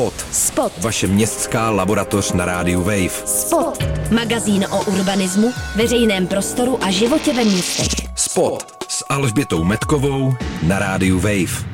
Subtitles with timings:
[0.00, 0.26] Spot.
[0.32, 0.72] Spot.
[0.78, 3.26] Vaše městská laboratoř na rádiu Wave.
[3.26, 3.84] Spot.
[4.10, 8.08] Magazín o urbanismu, veřejném prostoru a životě ve městech.
[8.16, 11.46] Spot s Alžbětou Metkovou na rádiu Wave.
[11.46, 11.66] V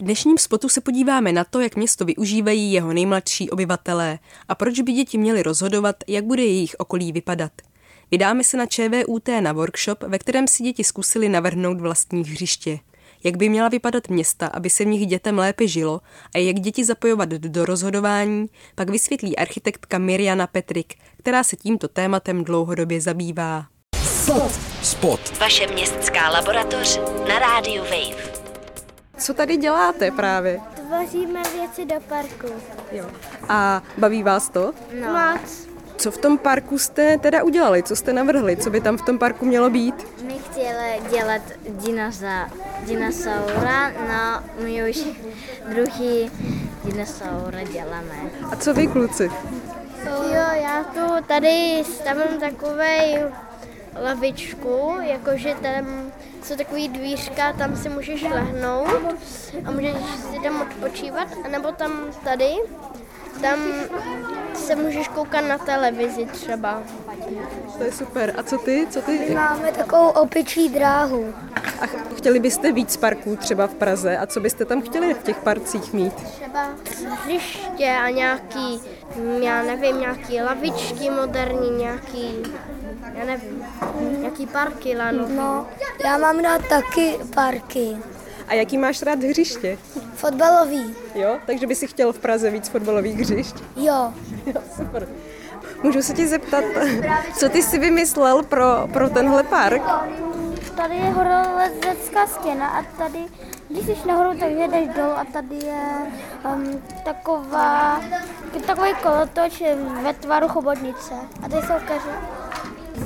[0.00, 4.18] dnešním spotu se podíváme na to, jak město využívají jeho nejmladší obyvatelé
[4.48, 7.52] a proč by děti měly rozhodovat, jak bude jejich okolí vypadat.
[8.10, 12.78] Vydáme se na ČVUT na workshop, ve kterém si děti zkusili navrhnout vlastní hřiště
[13.24, 16.00] jak by měla vypadat města, aby se v nich dětem lépe žilo
[16.34, 22.44] a jak děti zapojovat do rozhodování, pak vysvětlí architektka Mirjana Petrik, která se tímto tématem
[22.44, 23.66] dlouhodobě zabývá.
[24.04, 24.52] Spot.
[24.82, 25.38] Spot.
[25.40, 28.32] Vaše městská laboratoř na rádiu Wave.
[29.18, 30.60] Co tady děláte právě?
[30.74, 32.46] Tvoříme věci do parku.
[32.92, 33.06] Jo.
[33.48, 34.72] A baví vás to?
[35.00, 35.12] No.
[35.12, 35.71] Moc.
[36.02, 37.82] Co v tom parku jste teda udělali?
[37.82, 38.56] Co jste navrhli?
[38.56, 39.94] Co by tam v tom parku mělo být?
[40.26, 42.48] My chtěli dělat dinoza,
[42.86, 45.04] dinosaura, no my už
[45.74, 46.30] druhý
[46.84, 48.30] dinosaura děláme.
[48.50, 49.30] A co vy, kluci?
[50.04, 53.22] Jo, já tu tady stavím takovej
[54.04, 58.88] lavičku, jakože tam jsou takový dvířka, tam si můžeš lehnout
[59.64, 59.94] a můžeš
[60.32, 61.92] si tam odpočívat, anebo tam
[62.24, 62.54] tady
[63.40, 63.58] tam
[64.54, 66.82] se můžeš koukat na televizi třeba.
[67.78, 68.34] To je super.
[68.38, 68.86] A co ty?
[68.90, 69.18] Co ty?
[69.28, 71.34] My máme takovou opičí dráhu.
[71.80, 74.18] A chtěli byste víc parků třeba v Praze?
[74.18, 76.14] A co byste tam chtěli v těch parcích mít?
[76.14, 76.68] Třeba
[77.24, 78.80] hřiště a nějaký,
[79.40, 82.42] já nevím, nějaký lavičky moderní, nějaký,
[83.14, 83.64] já nevím,
[84.18, 85.28] nějaký parky lano.
[85.28, 85.66] No,
[86.04, 87.96] já mám rád taky parky.
[88.52, 89.78] A jaký máš rád hřiště?
[90.14, 90.94] Fotbalový.
[91.14, 93.56] Jo, takže by si chtěl v Praze víc fotbalových hřišť?
[93.76, 94.12] Jo.
[94.46, 95.08] Jo, super.
[95.82, 96.64] Můžu se tě zeptat,
[97.38, 99.82] co ty si vymyslel pro, pro tenhle park?
[100.76, 103.18] Tady je horolezecká stěna a tady,
[103.68, 105.82] když jsi nahoru, tak jdeš dolů a tady je
[106.54, 108.00] um, taková,
[108.66, 109.62] takový kolotoč
[110.02, 111.14] ve tvaru chobotnice.
[111.42, 112.16] A tady jsou keře.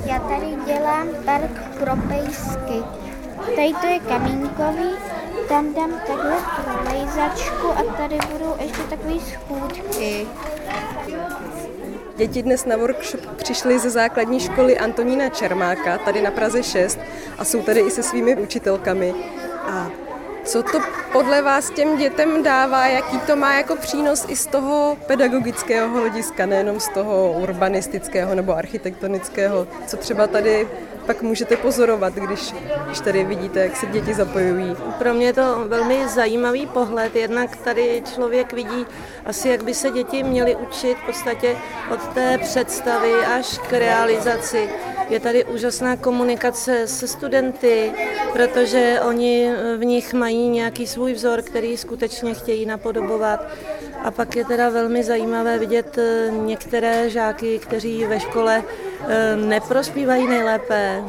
[0.05, 2.83] Já tady dělám park pro pejsky.
[3.55, 4.89] Tady to je kamínkový,
[5.47, 10.27] tam dám takhle prolejzačku a tady budou ještě takové schůdky.
[12.17, 16.99] Děti dnes na workshop přišly ze základní školy Antonína Čermáka, tady na Praze 6
[17.37, 19.13] a jsou tady i se svými učitelkami.
[19.63, 19.89] A
[20.45, 20.79] co to
[21.11, 26.45] podle vás těm dětem dává, jaký to má jako přínos i z toho pedagogického hlediska,
[26.45, 30.67] nejenom z toho urbanistického nebo architektonického, co třeba tady
[31.07, 32.53] pak můžete pozorovat, když,
[32.85, 34.75] když tady vidíte, jak se děti zapojují.
[34.97, 38.85] Pro mě je to velmi zajímavý pohled, jednak tady člověk vidí
[39.25, 41.55] asi, jak by se děti měly učit v podstatě
[41.93, 44.69] od té představy až k realizaci.
[45.09, 47.91] Je tady úžasná komunikace se studenty,
[48.33, 53.47] protože oni v nich mají nějaký svůj vzor, který skutečně chtějí napodobovat.
[54.03, 58.63] A pak je teda velmi zajímavé vidět eh, některé žáky, kteří ve škole
[59.07, 61.03] eh, neprospívají nejlépe,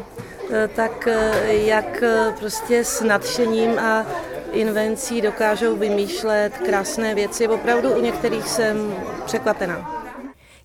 [0.50, 1.08] eh, tak
[1.46, 2.02] jak
[2.38, 4.06] prostě s nadšením a
[4.52, 7.48] invencí dokážou vymýšlet krásné věci.
[7.48, 8.94] Opravdu u některých jsem
[9.26, 10.04] překvapená.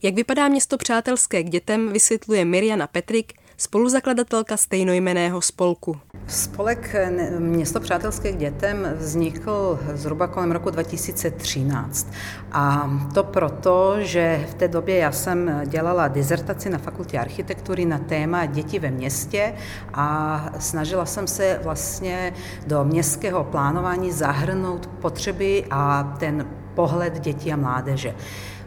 [0.01, 5.97] Jak vypadá město přátelské k dětem, vysvětluje Mirjana Petrik, spoluzakladatelka stejnojmeného spolku.
[6.27, 6.95] Spolek
[7.39, 12.07] Město přátelské k dětem vznikl zhruba kolem roku 2013.
[12.51, 17.97] A to proto, že v té době já jsem dělala dizertaci na fakultě architektury na
[17.97, 19.53] téma děti ve městě
[19.93, 22.33] a snažila jsem se vlastně
[22.67, 28.15] do městského plánování zahrnout potřeby a ten pohled dětí a mládeže.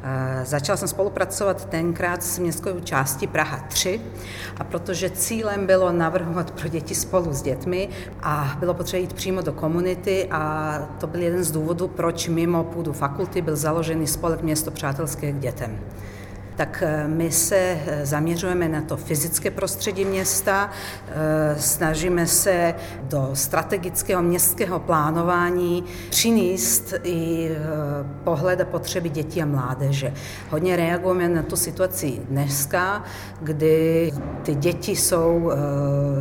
[0.03, 4.01] Eh, začala jsem spolupracovat tenkrát s městskou částí Praha 3
[4.57, 7.89] a protože cílem bylo navrhovat pro děti spolu s dětmi
[8.23, 12.65] a bylo potřeba jít přímo do komunity a to byl jeden z důvodů, proč mimo
[12.65, 15.79] půdu fakulty byl založený spolek Město přátelské k dětem
[16.57, 20.71] tak eh, my se eh, zaměřujeme na to fyzické prostředí města,
[21.09, 27.51] eh, snažíme se do strategického městského plánování přinést i
[28.25, 30.15] pohled a potřeby dětí a mládeže.
[30.51, 33.05] Hodně reagujeme na tu situaci dneska,
[33.41, 34.13] kdy
[34.43, 35.53] ty děti jsou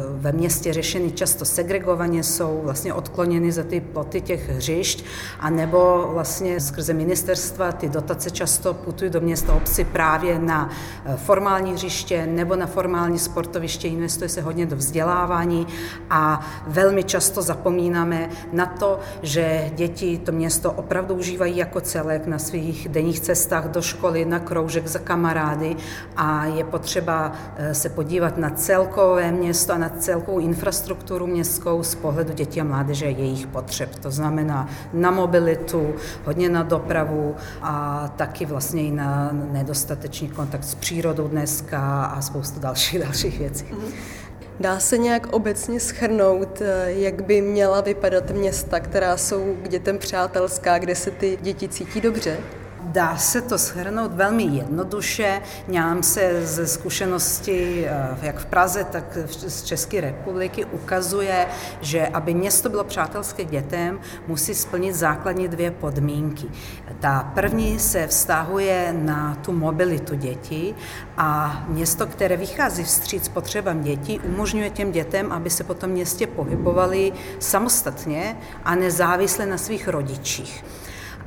[0.10, 5.06] ve městě řešeny často segregovaně, jsou vlastně odkloněny za ty ploty těch hřišť,
[5.40, 10.70] anebo vlastně skrze ministerstva ty dotace často putují do města obci právě právě na
[11.06, 15.68] eh, formální hřiště nebo na formální sportoviště, investuje se hodně do vzdělávání
[16.10, 22.40] a velmi často zapomínáme na to, že děti to město opravdu užívají jako celek na
[22.40, 25.76] svých denních cestách do školy, na kroužek za kamarády
[26.18, 31.96] a je potřeba eh, se podívat na celkové město a na celkovou infrastrukturu městskou z
[31.96, 33.96] pohledu dětí a mládeže jejich potřeb.
[33.96, 35.94] To znamená na mobilitu,
[36.26, 39.30] hodně na dopravu a taky vlastně i na
[40.22, 43.66] nedostatečný kontakt s přírodou dneska a spoustu dalších dalších věcí.
[44.60, 49.98] Dá se nějak obecně schrnout, eh, jak by měla vypadat města, která jsou k dětem
[49.98, 52.38] přátelská, kde se ty děti cítí dobře?
[52.96, 55.42] Dá se to shrnout velmi jednoduše.
[55.68, 61.48] Nám se ze zkušenosti eh, jak v Praze, tak z České republiky ukazuje,
[61.82, 66.48] že aby město bylo přátelské dětem, musí splnit základní dvě podmínky.
[67.00, 70.76] Ta první se vztahuje na tu mobilitu dětí
[71.18, 76.28] a město, které vychází vstříc potřebám dětí, umožňuje těm dětem, aby se po tom městě
[76.28, 80.64] pohybovali samostatně a nezávisle na svých rodičích.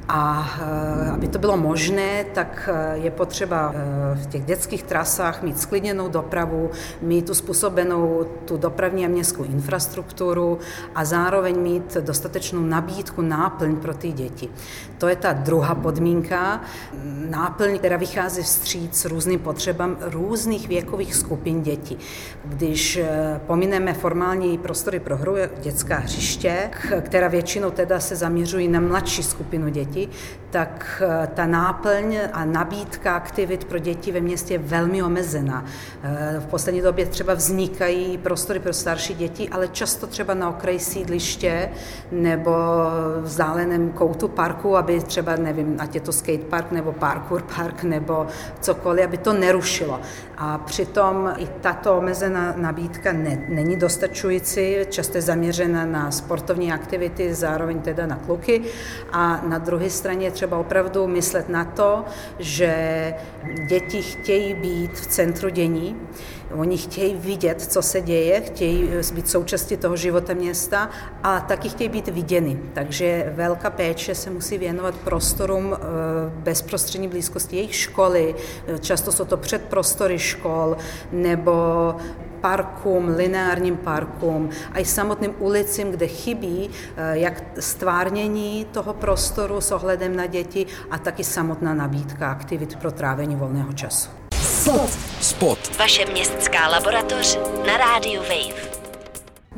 [0.08, 5.42] A eh, aby to bylo možné, tak eh, je potřeba eh, v těch dětských trasách
[5.42, 6.70] mít sklidněnou dopravu,
[7.02, 10.58] mít tu způsobenou tu dopravní a městskou infrastrukturu
[10.94, 14.48] a zároveň mít dostatečnou nabídku, náplň pro ty děti.
[14.98, 16.60] To je ta druhá podmínka,
[17.30, 21.98] náplň, která vychází vstříc různým potřebám různých věkových skupin dětí.
[22.44, 23.00] Když
[23.46, 26.70] pomineme formální prostory pro hru, dětská hřiště,
[27.00, 32.44] která většinou teda se zaměřují na mladší skupinu dětí, děti, tak eh, ta náplň a
[32.44, 35.64] nabídka aktivit pro děti ve městě je velmi omezená.
[36.02, 40.78] Eh, v poslední době třeba vznikají prostory pro starší děti, ale často třeba na okraji
[40.78, 41.70] sídliště
[42.12, 42.50] nebo
[43.20, 48.26] v vzdáleném koutu parku, aby třeba, nevím, ať je to skatepark nebo parkour park nebo
[48.60, 50.00] cokoliv, aby to nerušilo.
[50.38, 57.34] A přitom i tato omezená nabídka ne, není dostačující, často je zaměřena na sportovní aktivity,
[57.34, 58.62] zároveň teda na kluky
[59.12, 62.04] a na druhé druhé straně je třeba opravdu myslet na to,
[62.38, 63.14] že
[63.68, 65.96] děti chtějí být v centru dění,
[66.54, 70.90] Oni chtějí vidět, co se děje, chtějí být součástí toho života města
[71.22, 72.58] a taky chtějí být viděny.
[72.72, 75.78] Takže velká péče se musí věnovat prostorům eh,
[76.30, 78.34] bezprostřední blízkosti jejich školy.
[78.80, 80.76] Často jsou to předprostory škol
[81.12, 81.52] nebo
[82.40, 89.72] parkům, lineárním parkům a i samotným ulicím, kde chybí eh, jak stvárnění toho prostoru s
[89.72, 94.10] ohledem na děti a taky samotná nabídka aktivit pro trávení volného času.
[94.42, 94.90] Spot.
[95.20, 95.78] Spot.
[95.78, 98.77] Vaše městská laboratoř na rádiu Wave.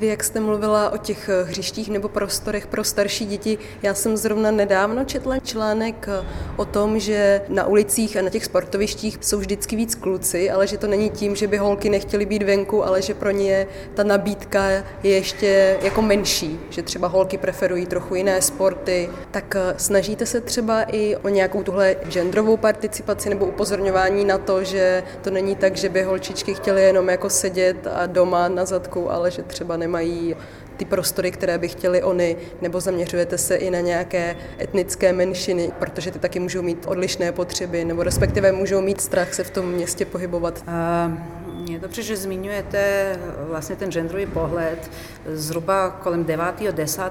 [0.00, 4.17] Vy, jak jste mluvila o těch eh, hřištích nebo prostorech pro starší děti, já jsem
[4.17, 6.26] zrovna nedávno četla článek eh,
[6.56, 10.79] o tom, že na ulicích a na těch sportovištích jsou vždycky víc kluci, ale že
[10.79, 14.70] to není tím, že by holky nechtěly být venku, ale že pro ně ta nabídka
[14.70, 19.11] je ještě jako menší, že třeba holky preferují trochu jiné sporty.
[19.31, 24.64] Tak eh, snažíte se třeba i o nějakou tuhle genderovou participaci nebo upozorňování na to,
[24.64, 29.11] že to není tak, že by holčičky chtěly jenom jako sedět a doma na zadku,
[29.11, 30.37] ale že třeba nemá nemají
[30.76, 36.10] ty prostory, které by chtěli oni, nebo zaměřujete se i na nějaké etnické menšiny, protože
[36.10, 40.04] ty taky můžou mít odlišné potřeby, nebo respektive můžou mít strach se v tom městě
[40.04, 40.64] pohybovat?
[40.69, 41.50] Uh...
[41.70, 43.17] Je dobře, že zmiňujete
[43.49, 44.90] vlastně ten genderový pohled.
[45.26, 46.44] Zhruba kolem 9.
[46.70, 47.02] 10.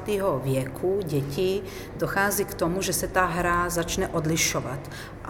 [0.43, 1.63] věku dětí
[1.97, 4.79] dochází k tomu, že se ta hra začne odlišovat.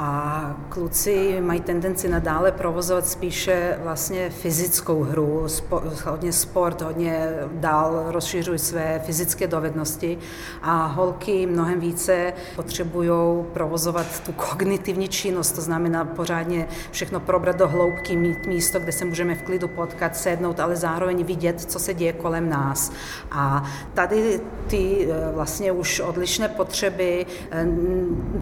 [0.01, 8.05] A kluci mají tendenci nadále provozovat spíše vlastně fyzickou hru, spo, hodně sport, hodně dál
[8.07, 10.17] rozšiřují své fyzické dovednosti
[10.61, 17.67] a holky mnohem více potřebují provozovat tu kognitivní činnost, to znamená pořádně všechno probrat do
[17.67, 21.93] hloubky, mít místo, kde se můžeme v klidu potkat, sednout, ale zároveň vidět, co se
[21.93, 22.91] děje kolem nás.
[23.31, 27.65] A tady ty eh, vlastně už odlišné potřeby eh,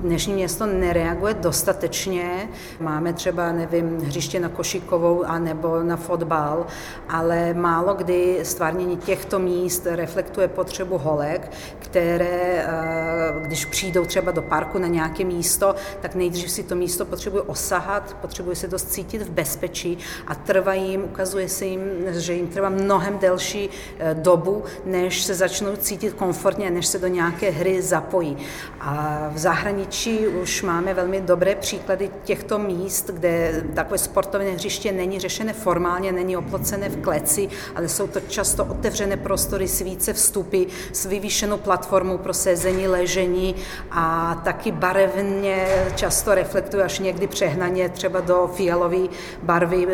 [0.03, 2.49] dnešní město nereaguje dostatečně.
[2.79, 6.65] Máme třeba, nevím, hřiště na košikovou a nebo na fotbal,
[7.09, 14.41] ale málo kdy stvárnění těchto míst reflektuje potřebu holek, které, eh, když přijdou třeba do
[14.41, 19.21] parku na nějaké místo, tak nejdřív si to místo potřebují osahat, potřebují se dost cítit
[19.21, 23.69] v bezpečí a trvat trvají, ukazuje se jim, že jim trvá mnohem delší
[23.99, 28.37] eh, dobu, než se začnou cítit komfortně, než se do nějaké hry zapojí.
[28.79, 35.19] A v zahraničí už máme velmi dobré příklady těchto míst, kde takové sportovní hřiště není
[35.19, 40.63] řešené formálně, není oplocené v kleci, ale jsou to často otevřené prostory s více vstupy,
[40.91, 43.55] s vyvýšenou platformou pro sezení, ležení
[43.91, 49.07] a taky barevně často reflektuje až někdy přehnaně třeba do fialové
[49.43, 49.87] barvy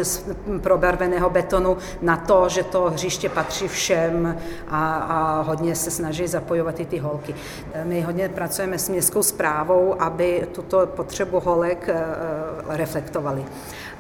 [0.60, 4.38] probarveného betonu na to, že to hřiště patří všem
[4.70, 7.36] a, a hodně se snaží zapojovat i ty holky.
[7.84, 11.96] My hodně pracujeme s městskou zprávou, aby tuto potřebu holek eh,
[12.68, 13.46] reflektovali.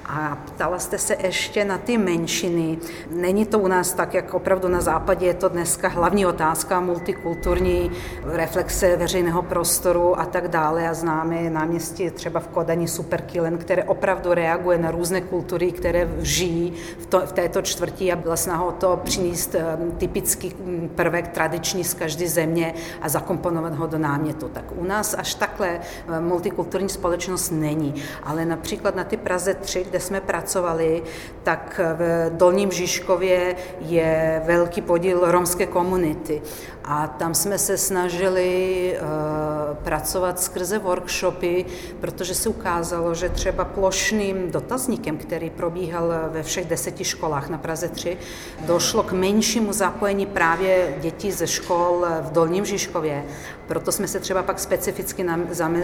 [0.05, 2.77] A ptala jste se ještě na ty menšiny.
[3.11, 7.91] Není to u nás tak, jak opravdu na západě je to dneska hlavní otázka multikulturní
[8.23, 10.89] reflexe veřejného prostoru a tak dále.
[10.89, 16.73] A známe náměstí třeba v Kodani Superkilen, které opravdu reaguje na různé kultury, které žijí
[16.99, 21.27] v, to, v této čtvrtí a byla snaha o to přinést eh, typický hm, prvek
[21.27, 24.47] tradiční z každé země a zakomponovat ho do námětu.
[24.47, 27.95] Tak u nás až takhle eh, multikulturní společnost není.
[28.23, 31.03] Ale například na ty Praze 3, kde jsme pracovali,
[31.43, 36.41] tak v Dolním Žižkově je velký podíl romské komunity.
[36.83, 41.65] A tam jsme se snažili uh, pracovat skrze workshopy,
[42.01, 47.87] protože se ukázalo, že třeba plošným dotazníkem, který probíhal ve všech deseti školách na Praze
[47.89, 48.17] 3,
[48.65, 53.25] došlo k menšímu zapojení právě dětí ze škol v Dolním Žižkově.
[53.67, 55.25] Proto jsme se třeba pak specificky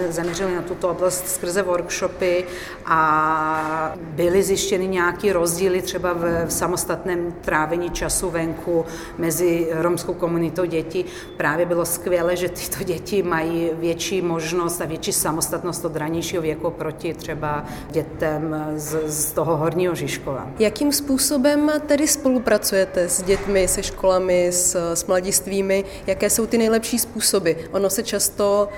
[0.10, 2.46] zaměřili na tuto oblast skrze workshopy
[2.86, 8.86] a byly zjištěny nějaké rozdíly třeba v, v samostatném trávení času venku
[9.18, 11.06] mezi romskou komunitou dětí.
[11.38, 16.70] Právě bylo skvělé, že tyto děti mají větší možnost a větší samostatnost od ranějšího věku
[16.70, 20.48] proti třeba dětem z, z toho horního Žižkova.
[20.60, 25.86] Jakým způsobem tedy spolupracujete s dětmi, se školami, s, s mladistvími?
[26.08, 27.52] Jaké jsou ty nejlepší způsoby?
[27.72, 28.70] Ono se často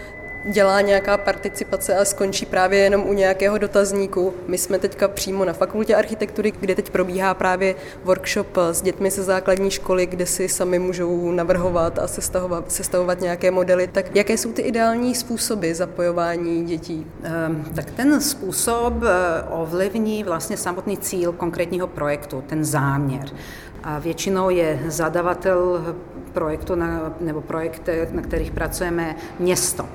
[0.46, 4.34] dělá nějaká participace a skončí právě jenom u nějakého dotazníku.
[4.48, 9.24] My jsme teďka přímo na fakultě architektury, kde teď probíhá právě workshop s dětmi ze
[9.24, 13.88] základní školy, kde si sami můžou navrhovat a sestavovat, sestavovat nějaké modely.
[13.88, 17.08] Tak jaké jsou ty ideální způsoby zapojování dětí?
[17.48, 23.26] Um, tak ten způsob eh, ovlivní vlastně samotný cíl konkrétního projektu, ten záměr.
[23.84, 25.96] A většinou je zadavatel
[26.34, 29.86] projektu na, nebo projektech, na kterých pracujeme, město.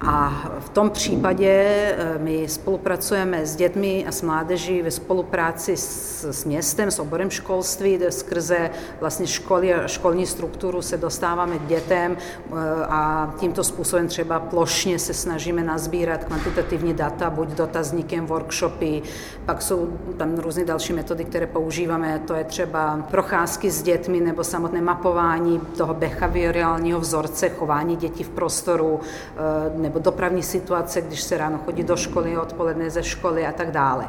[0.00, 6.24] A v tom případě eh, my spolupracujeme s dětmi a s mládeží ve spolupráci s,
[6.24, 12.54] s městem, s oborem školství, skrze vlastně školy školní strukturu se dostáváme k dětem eh,
[12.88, 19.02] a tímto způsobem třeba plošně se snažíme nazbírat kvantitativní data, buď dotazníkem, workshopy,
[19.46, 24.44] pak jsou tam různé další metody, které používáme, to je třeba procházky s dětmi nebo
[24.44, 31.38] samotné mapování toho behaviorálního vzorce chování dětí v prostoru, eh, nebo dopravní situace, když se
[31.38, 34.08] ráno chodí do školy, odpoledne ze školy a tak dále.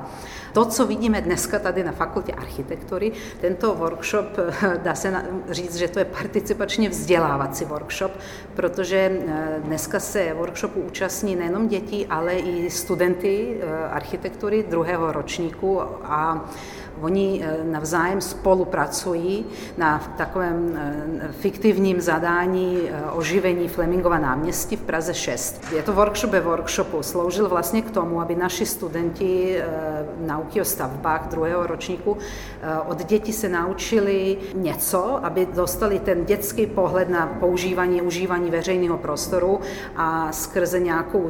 [0.57, 3.11] To, co vidíme dneska tady na fakultě architektury,
[3.41, 4.25] tento workshop,
[4.83, 8.11] dá se říct, že to je participačně vzdělávací workshop,
[8.55, 15.81] protože eh, dneska se workshopu účastní nejenom děti, ale i studenty eh, architektury druhého ročníku
[16.03, 16.49] a
[17.01, 19.45] Oni eh, navzájem spolupracují
[19.77, 25.63] na takovém eh, fiktivním zadání eh, oživení Flemingova náměstí v Praze 6.
[25.75, 27.03] Je to workshop ve workshopu.
[27.03, 29.61] Sloužil vlastně k tomu, aby naši studenti
[30.47, 32.17] nauky o stavbách druhého ročníku.
[32.87, 39.59] Od dětí se naučili něco, aby dostali ten dětský pohled na používání, užívání veřejného prostoru
[39.95, 41.27] a skrze nějakou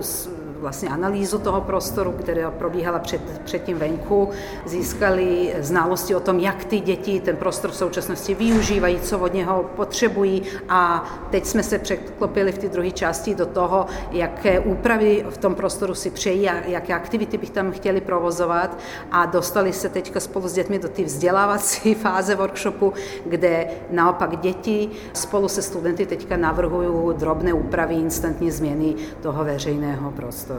[0.60, 4.30] vlastně analýzu toho prostoru, která probíhala před, předtím venku,
[4.66, 9.66] získali znalosti o tom, jak ty děti ten prostor v současnosti využívají, co od něho
[9.76, 15.38] potřebují a teď jsme se překlopili v té druhé části do toho, jaké úpravy v
[15.38, 18.78] tom prostoru si přejí a jaké aktivity bych tam chtěli provozovat
[19.12, 22.94] a dostali se teďka spolu s dětmi do té vzdělávací fáze workshopu,
[23.26, 30.48] kde naopak děti spolu se studenty teďka navrhují drobné úpravy, instantní změny toho veřejného prostoru
[30.48, 30.57] prostoru.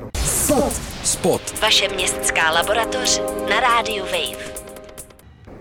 [0.48, 0.72] Spot.
[1.04, 1.60] Spot.
[1.60, 4.57] Vaše městská laboratoř na rádiu Wave.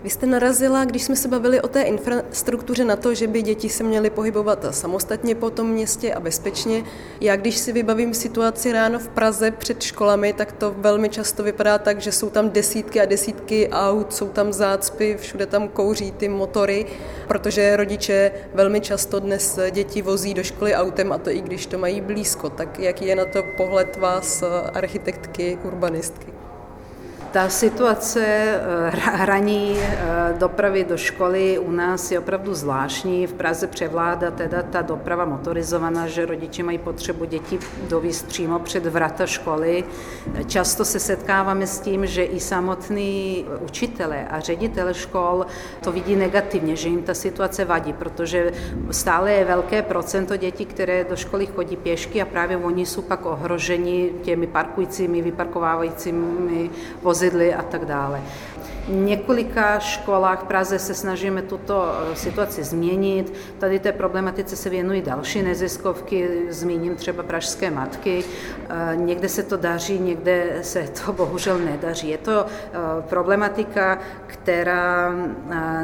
[0.02, 3.68] Vy jste narazila, když jsme se bavili o té infrastruktuře, na to, že by děti
[3.68, 6.84] se měly pohybovat samostatně po tom městě a bezpečně.
[7.20, 11.78] Já když si vybavím situaci ráno v Praze před školami, tak to velmi často vypadá
[11.78, 16.28] tak, že jsou tam desítky a desítky aut, jsou tam zácpy, všude tam kouří ty
[16.28, 16.86] motory,
[17.28, 21.78] protože rodiče velmi často dnes děti vozí do školy autem a to i když to
[21.78, 22.50] mají blízko.
[22.50, 24.42] Tak jaký je na to pohled vás,
[24.74, 26.37] architektky, urbanistky?
[27.32, 33.26] Ta situace eh, hraní eh, dopravy do školy u nás je opravdu zvláštní.
[33.26, 37.58] V Praze převládá teda ta doprava motorizovaná, že rodiče mají potřebu děti
[37.88, 39.84] dovíst přímo před vrata školy.
[40.46, 45.46] Často se setkáváme s tím, že i samotní učitele a ředitele škol
[45.80, 48.52] to vidí negativně, že jim ta situace vadí, protože
[48.90, 53.26] stále je velké procento dětí, které do školy chodí pěšky a právě oni jsou pak
[53.26, 56.70] ohroženi těmi parkujícími, vyparkovávajícími
[57.18, 58.22] vozidly a tak dále
[58.88, 63.32] několika školách v Praze se snažíme tuto eh, situaci změnit.
[63.58, 68.24] Tady té problematice se věnují další neziskovky, zmíním třeba Pražské matky.
[68.68, 72.08] Eh, někde se to daří, někde se to bohužel nedaří.
[72.08, 72.78] Je to eh,
[73.08, 75.12] problematika, která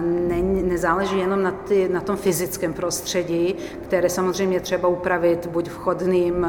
[0.01, 6.47] ne, nezáleží jenom na, ty, na tom fyzickém prostředí, které samozřejmě třeba upravit buď vchodným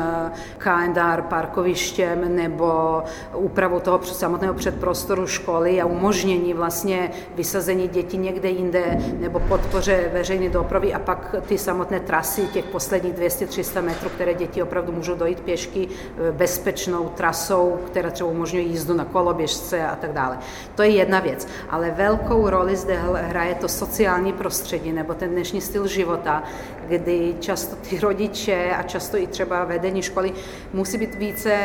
[0.57, 8.49] KNDR parkovištěm nebo úpravou toho samotného předprostoru školy a umožnění umožnění vlastně vysazení dětí někde
[8.49, 14.33] jinde nebo podpoře veřejné dopravy a pak ty samotné trasy těch posledních 200-300 metrů, které
[14.33, 19.95] děti opravdu můžou dojít pěšky e, bezpečnou trasou, která třeba umožňuje jízdu na koloběžce a
[19.95, 20.37] tak dále.
[20.75, 21.47] To je jedna věc.
[21.69, 26.43] Ale velkou roli zde hraje to sociální prostředí nebo ten dnešní styl života,
[26.87, 30.33] kdy často ty rodiče a často i třeba vedení školy
[30.73, 31.57] musí být více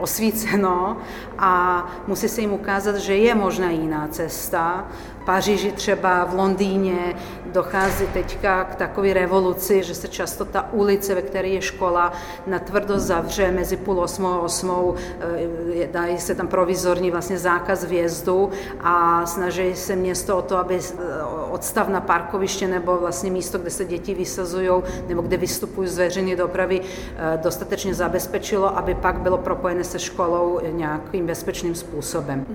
[0.00, 0.96] osvíceno
[1.38, 4.86] a musí se jim ukázat, že je možná jiná cesta,
[5.24, 7.14] Paříži třeba, v Londýně
[7.52, 12.12] dochází teďka k takové revoluci, že se často ta ulice, ve které je škola,
[12.46, 18.50] natvrdo zavře mezi půl osmou a osmou, eh, dají se tam provizorní vlastně zákaz vjezdu
[18.80, 20.98] a snaží se město o to, aby eh,
[21.50, 24.70] odstav na parkoviště nebo vlastně místo, kde se děti vysazují
[25.08, 30.60] nebo kde vystupují z veřejné dopravy, eh, dostatečně zabezpečilo, aby pak bylo propojené se školou
[30.70, 32.46] nějakým bezpečným způsobem.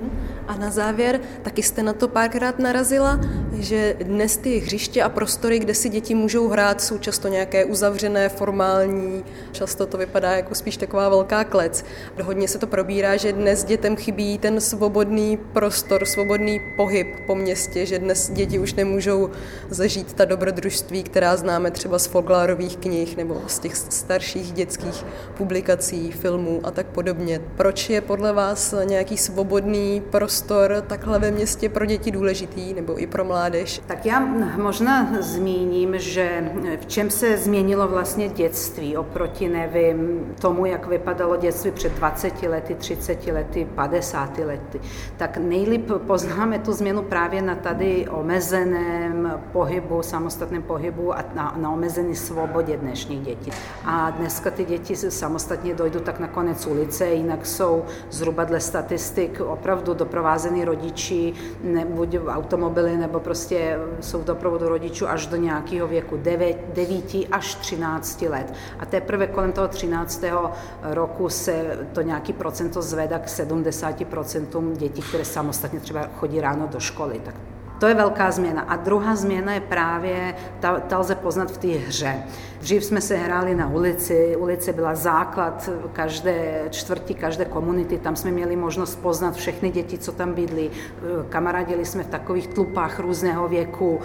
[0.47, 3.19] A na závěr, taky jste na to párkrát narazila,
[3.53, 8.29] že dnes ty hřiště a prostory, kde si děti můžou hrát, jsou často nějaké uzavřené,
[8.29, 11.85] formální, často to vypadá jako spíš taková velká klec.
[12.23, 17.85] Hodně se to probírá, že dnes dětem chybí ten svobodný prostor, svobodný pohyb po městě,
[17.85, 19.29] že dnes děti už nemůžou
[19.69, 25.05] zažít ta dobrodružství, která známe třeba z folklorových knih nebo z těch starších dětských
[25.37, 27.41] publikací, filmů a tak podobně.
[27.55, 32.44] Proč je podle vás nějaký svobodný prostor takhle ve městě pro děti důležitý?
[32.45, 33.81] Dětí nebo i pro mládež?
[33.87, 34.19] Tak já
[34.57, 41.71] možná zmíním, že v čem se změnilo vlastně dětství oproti, nevím, tomu, jak vypadalo dětství
[41.71, 44.79] před 20 lety, 30 lety, 50 lety.
[45.17, 51.69] Tak nejlíp poznáme tu změnu právě na tady omezeném pohybu, samostatném pohybu a na, na
[51.71, 53.51] omezené svobodě dnešních dětí.
[53.85, 59.41] A dneska ty děti samostatně dojdou tak na konec ulice, jinak jsou zhruba dle statistik
[59.41, 65.87] opravdu doprovázení rodiči, ne, buď automobily nebo prostě jsou v doprovodu rodičů až do nějakého
[65.87, 68.53] věku 9, 9 až 13 let.
[68.79, 70.23] A teprve kolem toho 13.
[70.81, 76.79] roku se to nějaký procento zvedá k 70% dětí, které samostatně třeba chodí ráno do
[76.79, 77.21] školy.
[77.25, 77.35] Tak
[77.85, 78.61] to je velká změna.
[78.61, 82.23] A druhá změna je právě, ta, ta lze poznat v té hře.
[82.61, 88.31] Dřív jsme se hráli na ulici, ulice byla základ každé čtvrti, každé komunity, tam jsme
[88.31, 90.71] měli možnost poznat všechny děti, co tam bydlí.
[91.29, 94.01] Kamarádili jsme v takových tlupách různého věku,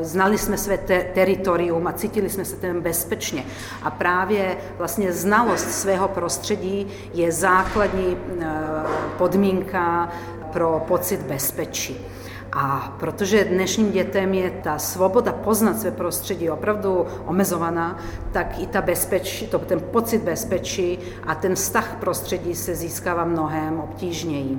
[0.00, 3.44] znali jsme své te- teritorium a cítili jsme se tam bezpečně.
[3.82, 8.16] A právě vlastně znalost svého prostředí je základní
[9.18, 10.08] podmínka
[10.52, 12.15] pro pocit bezpečí.
[12.52, 17.98] A protože dnešním dětem je ta svoboda poznat své prostředí opravdu omezovaná,
[18.32, 23.80] tak i ta bezpečí, to, ten pocit bezpečí a ten vztah prostředí se získává mnohem
[23.80, 24.58] obtížněji.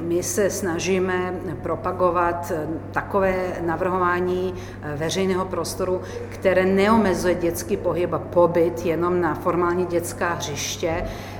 [0.00, 2.52] My se snažíme propagovat
[2.92, 4.54] takové navrhování
[4.96, 11.37] veřejného prostoru, které neomezuje dětský pohyb a pobyt jenom na formální dětská hřiště, Eh,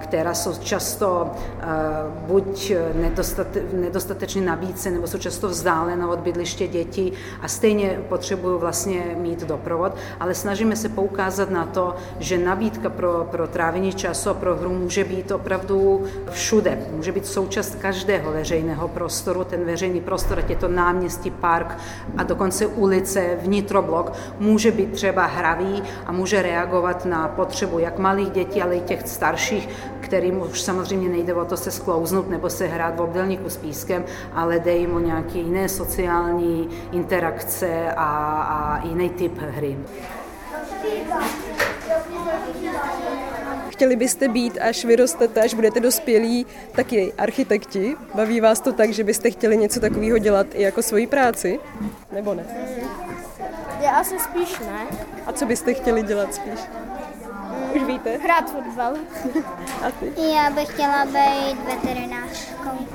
[0.00, 1.66] která jsou často eh,
[2.26, 9.16] buď nedostate, nedostatečně nabídce, nebo jsou často vzdálené od bydliště dětí a stejně potřebují vlastně
[9.20, 14.34] mít doprovod, ale snažíme se poukázat na to, že nabídka pro, pro trávení času a
[14.34, 16.78] pro hru může být opravdu všude.
[16.96, 19.44] Může být součást každého veřejného prostoru.
[19.44, 21.78] Ten veřejný prostor, ať je to náměstí, park
[22.16, 28.30] a dokonce ulice, vnitroblok, může být třeba hravý a může reagovat na potřebu jak malých
[28.30, 29.68] dětí, ale i těch starších starších,
[30.00, 34.04] kterým už samozřejmě nejde o to se sklouznout nebo se hrát v obdelníku s pískem,
[34.32, 38.06] ale jde jim o nějaké jiné sociální interakce a,
[38.42, 39.78] a jiný typ hry.
[43.68, 47.96] chtěli byste být, až vyrostete, až budete dospělí, taky architekti?
[48.14, 51.60] Baví vás to tak, že byste chtěli něco takového dělat i jako svoji práci?
[52.12, 52.44] Nebo ne?
[53.80, 54.86] Já asi spíš ne.
[55.26, 56.60] A co byste chtěli dělat spíš?
[57.74, 58.18] Už víte?
[58.18, 58.94] Hrát fotbal.
[59.86, 60.12] A ty?
[60.34, 62.86] Já bych chtěla být veterinářkou.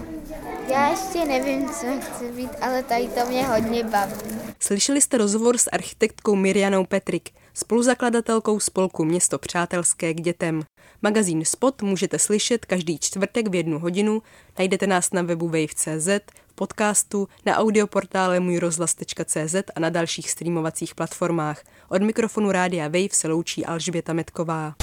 [0.67, 4.13] Já ještě nevím, co chci být, ale tady to mě hodně baví.
[4.59, 10.63] Slyšeli jste rozhovor s architektkou Mirjanou Petrik, spoluzakladatelkou spolku Město přátelské k dětem.
[11.01, 14.21] Magazín Spot můžete slyšet každý čtvrtek v jednu hodinu,
[14.59, 16.09] najdete nás na webu wave.cz,
[16.57, 21.63] podcastu, na audioportále můjrozhlas.cz a na dalších streamovacích platformách.
[21.89, 24.73] Od mikrofonu Rádia Wave se loučí Alžběta Metková.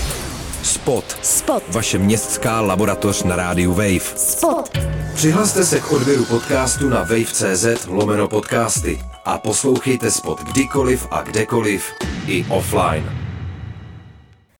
[0.63, 1.05] Spot.
[1.23, 1.63] Spot.
[1.69, 4.17] Vaše městská laboratoř na rádiu Wave.
[4.17, 4.79] Spot.
[5.15, 11.93] Přihlaste se k odběru podcastu na wave.cz lomeno podcasty a poslouchejte Spot kdykoliv a kdekoliv
[12.27, 13.24] i offline.